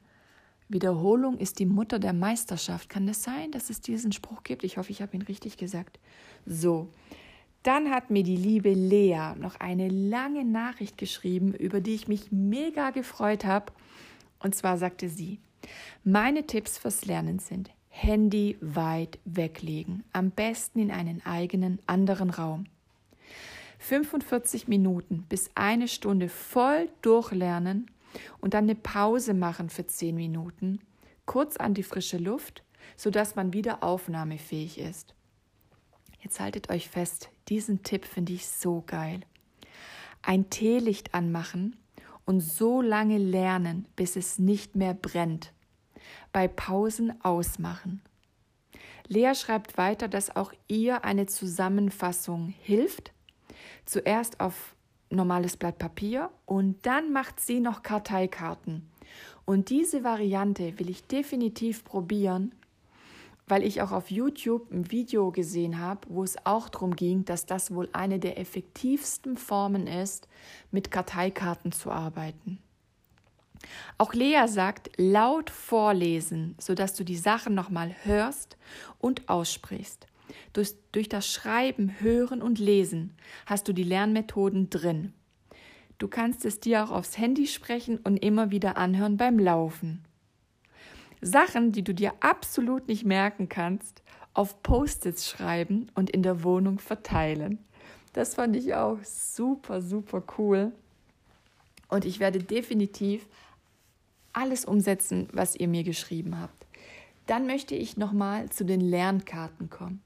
Wiederholung 0.70 1.36
ist 1.36 1.58
die 1.58 1.66
Mutter 1.66 1.98
der 1.98 2.14
Meisterschaft. 2.14 2.88
Kann 2.88 3.06
das 3.06 3.22
sein, 3.22 3.50
dass 3.50 3.68
es 3.68 3.82
diesen 3.82 4.12
Spruch 4.12 4.44
gibt? 4.44 4.64
Ich 4.64 4.78
hoffe, 4.78 4.92
ich 4.92 5.02
habe 5.02 5.14
ihn 5.14 5.22
richtig 5.22 5.58
gesagt. 5.58 5.98
So, 6.46 6.88
dann 7.62 7.90
hat 7.90 8.10
mir 8.10 8.22
die 8.22 8.38
liebe 8.38 8.72
Lea 8.72 9.34
noch 9.38 9.60
eine 9.60 9.88
lange 9.88 10.46
Nachricht 10.46 10.96
geschrieben, 10.96 11.52
über 11.52 11.82
die 11.82 11.94
ich 11.94 12.08
mich 12.08 12.32
mega 12.32 12.92
gefreut 12.92 13.44
habe. 13.44 13.72
Und 14.38 14.54
zwar 14.54 14.78
sagte 14.78 15.10
sie, 15.10 15.38
meine 16.02 16.46
Tipps 16.46 16.78
fürs 16.78 17.04
Lernen 17.04 17.40
sind 17.40 17.70
Handy 17.96 18.58
weit 18.60 19.20
weglegen, 19.24 20.02
am 20.12 20.32
besten 20.32 20.80
in 20.80 20.90
einen 20.90 21.24
eigenen 21.24 21.78
anderen 21.86 22.30
Raum. 22.30 22.64
45 23.78 24.66
Minuten 24.66 25.24
bis 25.28 25.48
eine 25.54 25.86
Stunde 25.86 26.28
voll 26.28 26.88
durchlernen 27.02 27.88
und 28.40 28.52
dann 28.52 28.64
eine 28.64 28.74
Pause 28.74 29.32
machen 29.32 29.70
für 29.70 29.86
zehn 29.86 30.16
Minuten, 30.16 30.80
kurz 31.24 31.56
an 31.56 31.72
die 31.72 31.84
frische 31.84 32.18
Luft, 32.18 32.64
sodass 32.96 33.36
man 33.36 33.52
wieder 33.52 33.84
aufnahmefähig 33.84 34.78
ist. 34.78 35.14
Jetzt 36.20 36.40
haltet 36.40 36.70
euch 36.70 36.88
fest, 36.88 37.30
diesen 37.48 37.84
Tipp 37.84 38.06
finde 38.06 38.32
ich 38.32 38.48
so 38.48 38.82
geil. 38.84 39.20
Ein 40.20 40.50
Teelicht 40.50 41.14
anmachen 41.14 41.76
und 42.26 42.40
so 42.40 42.82
lange 42.82 43.18
lernen, 43.18 43.86
bis 43.94 44.16
es 44.16 44.40
nicht 44.40 44.74
mehr 44.74 44.94
brennt. 44.94 45.53
Bei 46.32 46.48
Pausen 46.48 47.22
ausmachen. 47.22 48.02
Lea 49.06 49.34
schreibt 49.34 49.76
weiter, 49.76 50.08
dass 50.08 50.34
auch 50.34 50.52
ihr 50.66 51.04
eine 51.04 51.26
Zusammenfassung 51.26 52.54
hilft. 52.62 53.12
Zuerst 53.84 54.40
auf 54.40 54.74
normales 55.10 55.56
Blatt 55.56 55.78
Papier 55.78 56.30
und 56.46 56.86
dann 56.86 57.12
macht 57.12 57.40
sie 57.40 57.60
noch 57.60 57.82
Karteikarten. 57.82 58.88
Und 59.44 59.68
diese 59.70 60.04
Variante 60.04 60.78
will 60.78 60.88
ich 60.88 61.06
definitiv 61.06 61.84
probieren, 61.84 62.54
weil 63.46 63.62
ich 63.62 63.82
auch 63.82 63.92
auf 63.92 64.10
YouTube 64.10 64.70
ein 64.72 64.90
Video 64.90 65.30
gesehen 65.30 65.78
habe, 65.78 66.00
wo 66.08 66.24
es 66.24 66.36
auch 66.46 66.70
darum 66.70 66.96
ging, 66.96 67.26
dass 67.26 67.44
das 67.44 67.74
wohl 67.74 67.90
eine 67.92 68.18
der 68.18 68.38
effektivsten 68.38 69.36
Formen 69.36 69.86
ist, 69.86 70.28
mit 70.70 70.90
Karteikarten 70.90 71.72
zu 71.72 71.90
arbeiten. 71.90 72.58
Auch 73.98 74.14
Lea 74.14 74.46
sagt, 74.46 74.90
laut 74.96 75.50
vorlesen, 75.50 76.54
sodass 76.58 76.94
du 76.94 77.04
die 77.04 77.16
Sachen 77.16 77.54
nochmal 77.54 77.94
hörst 78.02 78.56
und 78.98 79.28
aussprichst. 79.28 80.06
Durch, 80.52 80.74
durch 80.92 81.08
das 81.08 81.30
Schreiben, 81.30 82.00
Hören 82.00 82.42
und 82.42 82.58
Lesen 82.58 83.14
hast 83.46 83.68
du 83.68 83.72
die 83.72 83.84
Lernmethoden 83.84 84.70
drin. 84.70 85.12
Du 85.98 86.08
kannst 86.08 86.44
es 86.44 86.60
dir 86.60 86.84
auch 86.84 86.90
aufs 86.90 87.18
Handy 87.18 87.46
sprechen 87.46 87.98
und 87.98 88.16
immer 88.16 88.50
wieder 88.50 88.76
anhören 88.76 89.16
beim 89.16 89.38
Laufen. 89.38 90.04
Sachen, 91.20 91.72
die 91.72 91.84
du 91.84 91.94
dir 91.94 92.12
absolut 92.20 92.88
nicht 92.88 93.04
merken 93.04 93.48
kannst, 93.48 94.02
auf 94.34 94.62
Post-its 94.62 95.28
schreiben 95.30 95.90
und 95.94 96.10
in 96.10 96.22
der 96.22 96.42
Wohnung 96.42 96.78
verteilen. 96.78 97.64
Das 98.12 98.34
fand 98.34 98.56
ich 98.56 98.74
auch 98.74 98.98
super, 99.04 99.80
super 99.80 100.22
cool. 100.38 100.72
Und 101.88 102.04
ich 102.04 102.20
werde 102.20 102.38
definitiv 102.38 103.26
alles 104.32 104.64
umsetzen, 104.64 105.28
was 105.32 105.56
ihr 105.56 105.68
mir 105.68 105.84
geschrieben 105.84 106.40
habt. 106.40 106.66
Dann 107.26 107.46
möchte 107.46 107.74
ich 107.74 107.96
nochmal 107.96 108.50
zu 108.50 108.64
den 108.64 108.80
Lernkarten 108.80 109.70
kommen. 109.70 110.02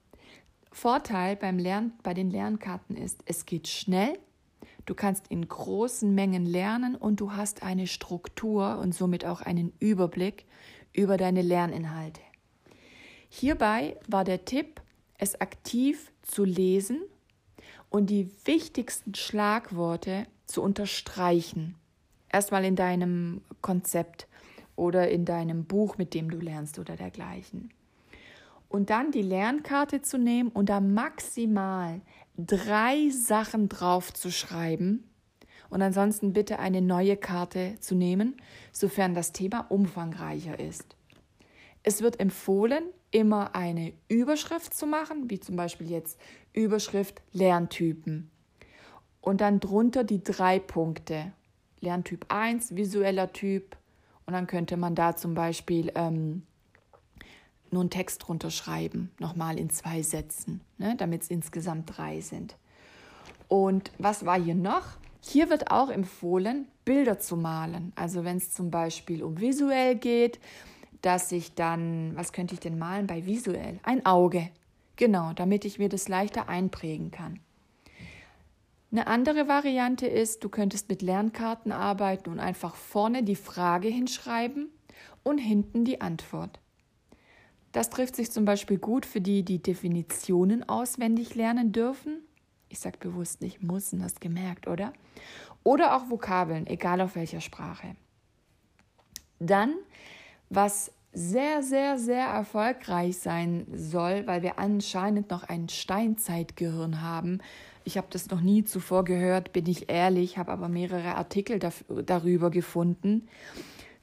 Vorteil 0.71 1.35
beim 1.35 1.57
Lern, 1.57 1.93
bei 2.03 2.13
den 2.13 2.29
Lernkarten 2.29 2.95
ist, 2.95 3.21
es 3.25 3.45
geht 3.45 3.67
schnell, 3.67 4.17
du 4.85 4.93
kannst 4.93 5.27
in 5.27 5.47
großen 5.47 6.13
Mengen 6.13 6.45
lernen 6.45 6.95
und 6.95 7.19
du 7.19 7.33
hast 7.33 7.63
eine 7.63 7.87
Struktur 7.87 8.77
und 8.79 8.93
somit 8.93 9.25
auch 9.25 9.41
einen 9.41 9.73
Überblick 9.79 10.45
über 10.93 11.17
deine 11.17 11.41
Lerninhalte. 11.41 12.21
Hierbei 13.29 13.97
war 14.07 14.23
der 14.23 14.45
Tipp, 14.45 14.81
es 15.17 15.39
aktiv 15.41 16.11
zu 16.21 16.45
lesen 16.45 17.01
und 17.89 18.09
die 18.09 18.31
wichtigsten 18.45 19.15
Schlagworte 19.15 20.27
zu 20.49 20.61
unterstreichen. 20.61 21.75
Erstmal 22.31 22.65
in 22.65 22.75
deinem 22.75 23.41
Konzept 23.61 24.27
oder 24.75 25.09
in 25.09 25.25
deinem 25.25 25.65
Buch, 25.65 25.97
mit 25.97 26.13
dem 26.13 26.29
du 26.29 26.37
lernst 26.37 26.79
oder 26.79 26.95
dergleichen 26.95 27.71
und 28.69 28.91
dann 28.91 29.11
die 29.11 29.23
Lernkarte 29.23 30.01
zu 30.01 30.17
nehmen 30.17 30.49
und 30.49 30.69
da 30.69 30.79
maximal 30.79 32.01
drei 32.37 33.09
Sachen 33.09 33.67
drauf 33.67 34.13
zu 34.13 34.31
schreiben 34.31 35.03
und 35.69 35.81
ansonsten 35.81 36.33
bitte 36.33 36.59
eine 36.59 36.81
neue 36.81 37.17
Karte 37.17 37.75
zu 37.79 37.95
nehmen, 37.95 38.37
sofern 38.71 39.13
das 39.13 39.33
Thema 39.33 39.65
umfangreicher 39.69 40.59
ist. 40.59 40.95
Es 41.83 42.01
wird 42.01 42.19
empfohlen, 42.19 42.83
immer 43.11 43.55
eine 43.55 43.93
Überschrift 44.07 44.73
zu 44.73 44.85
machen, 44.85 45.29
wie 45.29 45.39
zum 45.39 45.55
Beispiel 45.55 45.89
jetzt 45.89 46.19
Überschrift 46.53 47.21
Lerntypen. 47.33 48.29
Und 49.21 49.41
dann 49.41 49.59
drunter 49.59 50.03
die 50.03 50.23
drei 50.23 50.59
Punkte. 50.59 51.31
Lerntyp 51.81 52.25
1, 52.29 52.75
visueller 52.75 53.31
Typ. 53.31 53.75
Und 54.25 54.33
dann 54.33 54.47
könnte 54.47 54.77
man 54.77 54.95
da 54.95 55.15
zum 55.15 55.33
Beispiel 55.33 55.91
ähm, 55.95 56.43
nur 57.71 57.81
einen 57.81 57.89
Text 57.89 58.27
drunter 58.27 58.51
schreiben, 58.51 59.11
nochmal 59.19 59.57
in 59.59 59.69
zwei 59.69 60.01
Sätzen, 60.01 60.61
ne, 60.77 60.95
damit 60.97 61.23
es 61.23 61.29
insgesamt 61.29 61.97
drei 61.97 62.21
sind. 62.21 62.55
Und 63.47 63.91
was 63.97 64.25
war 64.25 64.39
hier 64.39 64.55
noch? 64.55 64.85
Hier 65.21 65.49
wird 65.49 65.71
auch 65.71 65.89
empfohlen, 65.89 66.67
Bilder 66.85 67.19
zu 67.19 67.35
malen. 67.35 67.91
Also 67.95 68.23
wenn 68.23 68.37
es 68.37 68.51
zum 68.51 68.71
Beispiel 68.71 69.23
um 69.23 69.39
visuell 69.39 69.95
geht, 69.95 70.39
dass 71.01 71.31
ich 71.31 71.55
dann, 71.55 72.15
was 72.15 72.33
könnte 72.33 72.53
ich 72.53 72.59
denn 72.59 72.77
malen 72.77 73.07
bei 73.07 73.25
visuell? 73.25 73.79
Ein 73.83 74.05
Auge. 74.05 74.49
Genau, 74.95 75.33
damit 75.33 75.65
ich 75.65 75.79
mir 75.79 75.89
das 75.89 76.07
leichter 76.07 76.49
einprägen 76.49 77.11
kann. 77.11 77.39
Eine 78.91 79.05
andere 79.05 79.47
Variante 79.47 80.07
ist, 80.07 80.43
du 80.43 80.49
könntest 80.49 80.89
mit 80.89 81.01
Lernkarten 81.01 81.71
arbeiten 81.71 82.31
und 82.31 82.39
einfach 82.39 82.75
vorne 82.75 83.23
die 83.23 83.35
Frage 83.35 83.87
hinschreiben 83.87 84.69
und 85.23 85.37
hinten 85.37 85.85
die 85.85 86.01
Antwort. 86.01 86.59
Das 87.71 87.91
trifft 87.91 88.15
sich 88.15 88.31
zum 88.31 88.45
Beispiel 88.45 88.79
gut 88.79 89.05
für 89.05 89.21
die, 89.21 89.43
die 89.43 89.61
Definitionen 89.61 90.67
auswendig 90.67 91.35
lernen 91.35 91.71
dürfen. 91.71 92.23
Ich 92.67 92.79
sage 92.79 92.97
bewusst 92.97 93.41
nicht 93.41 93.61
müssen, 93.61 94.03
hast 94.03 94.21
gemerkt, 94.21 94.67
oder? 94.67 94.93
Oder 95.63 95.95
auch 95.95 96.09
Vokabeln, 96.09 96.65
egal 96.65 97.01
auf 97.01 97.15
welcher 97.15 97.41
Sprache. 97.41 97.95
Dann, 99.39 99.75
was 100.49 100.91
sehr, 101.11 101.61
sehr, 101.63 101.97
sehr 101.97 102.25
erfolgreich 102.25 103.17
sein 103.17 103.67
soll, 103.71 104.25
weil 104.25 104.41
wir 104.41 104.57
anscheinend 104.59 105.29
noch 105.29 105.43
ein 105.43 105.69
Steinzeitgehirn 105.69 107.01
haben. 107.01 107.39
Ich 107.89 107.97
habe 107.97 108.05
das 108.11 108.29
noch 108.29 108.41
nie 108.41 108.63
zuvor 108.63 109.03
gehört, 109.03 109.51
bin 109.51 109.65
ich 109.65 109.89
ehrlich, 109.89 110.37
habe 110.37 110.51
aber 110.51 110.69
mehrere 110.69 111.15
Artikel 111.15 111.57
darüber 112.05 112.51
gefunden, 112.51 113.27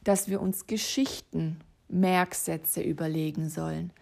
dass 0.02 0.28
wir 0.28 0.42
uns 0.42 0.66
Geschichten, 0.66 1.60
Merksätze 1.88 2.82
überlegen 2.82 3.48
sollen. 3.48 3.92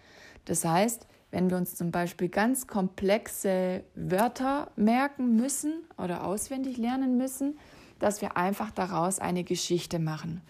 Das 0.47 0.65
heißt, 0.65 1.07
wenn 1.33 1.51
wir 1.51 1.59
uns 1.59 1.75
zum 1.75 1.91
Beispiel 1.91 2.31
ganz 2.31 2.67
komplexe 2.67 3.85
Wörter 3.95 4.71
merken 4.75 5.37
müssen 5.37 5.83
oder 5.99 6.25
auswendig 6.25 6.79
lernen 6.79 7.19
müssen, 7.19 7.59
dass 7.99 8.23
wir 8.23 8.39
einfach 8.39 8.71
daraus 8.71 9.19
eine 9.19 9.45
Geschichte 9.45 9.99
machen. 9.99 10.41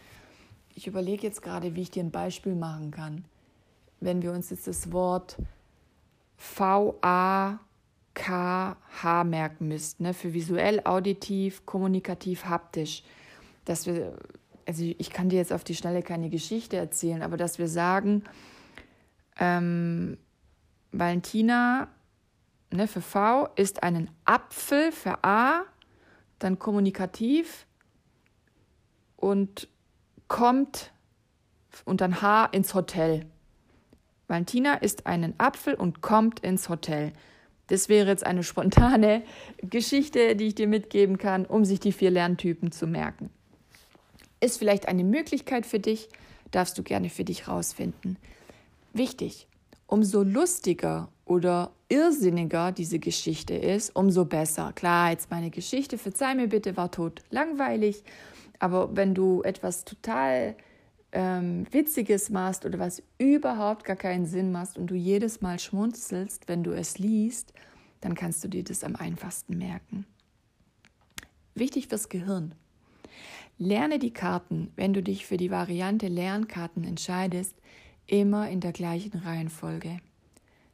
Ich 0.76 0.86
überlege 0.86 1.26
jetzt 1.26 1.42
gerade, 1.42 1.74
wie 1.74 1.82
ich 1.82 1.90
dir 1.90 2.04
ein 2.04 2.12
Beispiel 2.12 2.54
machen 2.54 2.92
kann. 2.92 3.24
Wenn 3.98 4.22
wir 4.22 4.30
uns 4.30 4.50
jetzt 4.50 4.68
das 4.68 4.92
Wort 4.92 5.38
V-A-K-H 8.14 9.24
merken 9.24 9.68
müssten, 9.68 10.04
ne? 10.04 10.14
für 10.14 10.32
visuell, 10.32 10.80
auditiv, 10.84 11.66
kommunikativ, 11.66 12.46
haptisch, 12.46 13.02
dass 13.64 13.86
wir, 13.86 14.16
also 14.66 14.84
ich 14.84 15.10
kann 15.10 15.28
dir 15.28 15.36
jetzt 15.36 15.52
auf 15.52 15.64
die 15.64 15.74
Schnelle 15.74 16.02
keine 16.02 16.30
Geschichte 16.30 16.76
erzählen, 16.76 17.22
aber 17.22 17.36
dass 17.36 17.58
wir 17.58 17.68
sagen, 17.68 18.24
ähm, 19.38 20.16
Valentina 20.92 21.88
ne, 22.70 22.86
für 22.86 23.00
V 23.00 23.48
ist 23.56 23.82
einen 23.82 24.10
Apfel 24.24 24.92
für 24.92 25.24
A, 25.24 25.62
dann 26.38 26.58
kommunikativ 26.58 27.66
und 29.16 29.68
kommt 30.28 30.92
und 31.84 32.00
dann 32.00 32.22
H 32.22 32.46
ins 32.46 32.74
Hotel. 32.74 33.26
Valentina 34.28 34.74
isst 34.74 35.06
einen 35.06 35.38
Apfel 35.38 35.74
und 35.74 36.00
kommt 36.00 36.40
ins 36.40 36.68
Hotel. 36.68 37.12
Das 37.68 37.88
wäre 37.88 38.08
jetzt 38.08 38.26
eine 38.26 38.42
spontane 38.42 39.22
Geschichte, 39.62 40.36
die 40.36 40.48
ich 40.48 40.54
dir 40.54 40.68
mitgeben 40.68 41.18
kann, 41.18 41.46
um 41.46 41.64
sich 41.64 41.80
die 41.80 41.92
vier 41.92 42.10
Lerntypen 42.10 42.72
zu 42.72 42.86
merken. 42.86 43.30
Ist 44.40 44.58
vielleicht 44.58 44.88
eine 44.88 45.04
Möglichkeit 45.04 45.64
für 45.64 45.80
dich, 45.80 46.08
darfst 46.50 46.76
du 46.76 46.82
gerne 46.82 47.08
für 47.08 47.24
dich 47.24 47.48
rausfinden. 47.48 48.18
Wichtig, 48.92 49.46
umso 49.86 50.22
lustiger 50.22 51.08
oder 51.24 51.72
irrsinniger 51.88 52.70
diese 52.70 52.98
Geschichte 52.98 53.54
ist, 53.54 53.96
umso 53.96 54.24
besser. 54.24 54.72
Klar, 54.74 55.10
jetzt 55.10 55.30
meine 55.30 55.50
Geschichte, 55.50 55.96
verzeih 55.96 56.34
mir 56.34 56.48
bitte, 56.48 56.76
war 56.76 56.90
tot 56.90 57.22
langweilig 57.30 58.04
aber 58.58 58.96
wenn 58.96 59.14
du 59.14 59.42
etwas 59.42 59.84
total 59.84 60.56
ähm, 61.14 61.66
Witziges 61.70 62.28
machst 62.28 62.66
oder 62.66 62.78
was 62.78 63.02
überhaupt 63.18 63.84
gar 63.84 63.96
keinen 63.96 64.26
Sinn 64.26 64.52
macht 64.52 64.76
und 64.76 64.88
du 64.88 64.94
jedes 64.94 65.40
Mal 65.40 65.58
schmunzelst, 65.58 66.48
wenn 66.48 66.62
du 66.62 66.72
es 66.72 66.98
liest, 66.98 67.54
dann 68.00 68.14
kannst 68.14 68.44
du 68.44 68.48
dir 68.48 68.64
das 68.64 68.84
am 68.84 68.96
einfachsten 68.96 69.56
merken. 69.56 70.04
Wichtig 71.54 71.88
fürs 71.88 72.08
Gehirn. 72.08 72.54
Lerne 73.56 74.00
die 74.00 74.12
Karten, 74.12 74.72
wenn 74.74 74.92
du 74.92 75.02
dich 75.02 75.24
für 75.24 75.36
die 75.36 75.52
Variante 75.52 76.08
Lernkarten 76.08 76.82
entscheidest, 76.82 77.54
immer 78.06 78.50
in 78.50 78.60
der 78.60 78.72
gleichen 78.72 79.16
Reihenfolge. 79.16 79.98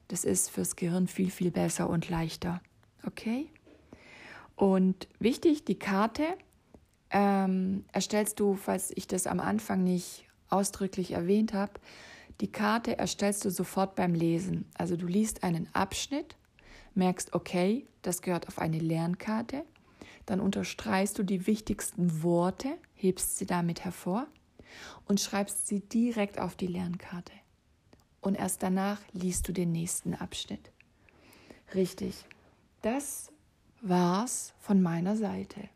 Das 0.09 0.25
ist 0.25 0.51
fürs 0.51 0.75
Gehirn 0.75 1.07
viel, 1.07 1.31
viel 1.31 1.51
besser 1.51 1.89
und 1.91 2.09
leichter. 2.09 2.63
Okay? 3.07 3.47
Und 4.57 5.07
wichtig, 5.19 5.67
die 5.67 5.79
Karte 5.79 6.25
ähm, 7.11 7.85
erstellst 7.93 8.41
du, 8.41 8.55
falls 8.55 8.91
ich 8.97 9.07
das 9.07 9.27
am 9.27 9.41
Anfang 9.41 9.85
nicht 9.85 10.25
ausdrücklich 10.51 11.13
erwähnt 11.13 11.53
habe, 11.53 11.73
die 12.41 12.51
Karte 12.51 12.99
erstellst 12.99 13.45
du 13.45 13.51
sofort 13.51 13.95
beim 13.95 14.15
Lesen. 14.15 14.67
Also 14.75 14.97
du 14.97 15.07
liest 15.07 15.43
einen 15.43 15.69
Abschnitt, 15.75 16.37
merkst, 16.95 17.35
okay, 17.35 17.87
das 18.03 18.23
gehört 18.23 18.49
auf 18.49 18.59
eine 18.59 18.79
Lernkarte, 18.79 19.65
dann 20.27 20.41
unterstreichst 20.41 21.19
du 21.19 21.23
die 21.23 21.47
wichtigsten 21.47 22.23
Worte, 22.23 22.77
hebst 22.95 23.37
sie 23.37 23.47
damit 23.47 23.85
hervor 23.85 24.27
und 25.07 25.21
schreibst 25.21 25.67
sie 25.67 25.81
direkt 25.81 26.39
auf 26.39 26.57
die 26.57 26.67
Lernkarte. 26.67 27.33
Und 28.21 28.35
erst 28.35 28.63
danach 28.63 29.01
liest 29.13 29.49
du 29.49 29.53
den 29.53 29.73
nächsten 29.73 30.15
Abschnitt. 30.15 30.71
Richtig. 31.75 32.25
Das 32.83 33.33
war's 33.83 34.53
von 34.59 34.83
meiner 34.83 35.17
Seite. 35.17 35.69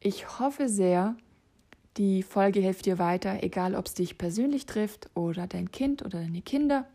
Ich 0.00 0.38
hoffe 0.38 0.68
sehr, 0.68 1.16
die 1.96 2.22
Folge 2.22 2.60
hilft 2.60 2.86
dir 2.86 2.98
weiter, 2.98 3.42
egal 3.42 3.74
ob 3.74 3.86
es 3.86 3.94
dich 3.94 4.18
persönlich 4.18 4.66
trifft 4.66 5.08
oder 5.14 5.46
dein 5.46 5.70
Kind 5.70 6.04
oder 6.04 6.20
deine 6.20 6.42
Kinder 6.42 6.86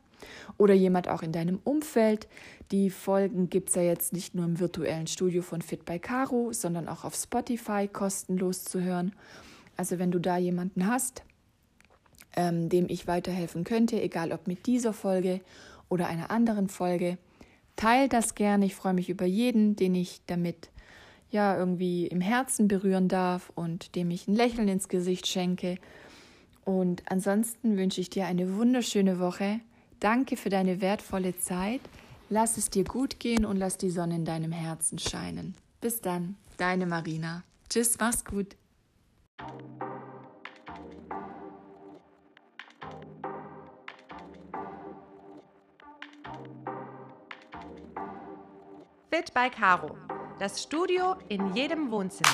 oder 0.57 0.73
jemand 0.73 1.07
auch 1.07 1.21
in 1.21 1.31
deinem 1.31 1.59
Umfeld. 1.63 2.27
Die 2.71 2.89
Folgen 2.89 3.49
gibt 3.49 3.69
es 3.69 3.75
ja 3.75 3.81
jetzt 3.81 4.13
nicht 4.13 4.35
nur 4.35 4.45
im 4.45 4.59
virtuellen 4.59 5.07
Studio 5.07 5.41
von 5.41 5.62
Fit 5.62 5.85
by 5.85 5.99
Caro, 5.99 6.51
sondern 6.51 6.88
auch 6.88 7.03
auf 7.03 7.15
Spotify 7.15 7.88
kostenlos 7.88 8.63
zu 8.63 8.81
hören. 8.81 9.13
Also 9.77 9.99
wenn 9.99 10.12
du 10.12 10.19
da 10.19 10.38
jemanden 10.38 10.88
hast, 10.88 11.23
ähm, 12.35 12.69
dem 12.69 12.88
ich 12.89 13.07
weiterhelfen 13.07 13.63
könnte, 13.63 14.01
egal 14.01 14.31
ob 14.31 14.47
mit 14.47 14.65
dieser 14.65 14.93
Folge 14.93 15.41
oder 15.88 16.07
einer 16.07 16.29
anderen 16.29 16.67
Folge, 16.67 17.17
teile 17.75 18.09
das 18.09 18.35
gerne. 18.35 18.65
Ich 18.65 18.75
freue 18.75 18.93
mich 18.93 19.09
über 19.09 19.25
jeden, 19.25 19.75
den 19.75 19.95
ich 19.95 20.21
damit 20.27 20.69
ja 21.31 21.57
irgendwie 21.57 22.07
im 22.07 22.21
Herzen 22.21 22.67
berühren 22.67 23.07
darf 23.07 23.51
und 23.55 23.95
dem 23.95 24.11
ich 24.11 24.27
ein 24.27 24.35
Lächeln 24.35 24.67
ins 24.67 24.87
Gesicht 24.87 25.27
schenke. 25.27 25.77
Und 26.65 27.03
ansonsten 27.07 27.77
wünsche 27.77 28.01
ich 28.01 28.09
dir 28.09 28.25
eine 28.25 28.55
wunderschöne 28.55 29.19
Woche. 29.19 29.59
Danke 29.99 30.37
für 30.37 30.49
deine 30.49 30.81
wertvolle 30.81 31.37
Zeit. 31.37 31.81
Lass 32.29 32.57
es 32.57 32.69
dir 32.69 32.83
gut 32.83 33.19
gehen 33.19 33.45
und 33.45 33.57
lass 33.57 33.77
die 33.77 33.89
Sonne 33.89 34.15
in 34.15 34.25
deinem 34.25 34.51
Herzen 34.51 34.99
scheinen. 34.99 35.55
Bis 35.81 36.01
dann, 36.01 36.35
deine 36.57 36.85
Marina. 36.85 37.43
Tschüss, 37.69 37.97
mach's 37.99 38.23
gut. 38.23 38.55
Fit 49.11 49.33
by 49.33 49.49
Caro 49.49 50.09
das 50.39 50.63
Studio 50.63 51.17
in 51.28 51.54
jedem 51.54 51.91
Wohnzimmer. 51.91 52.30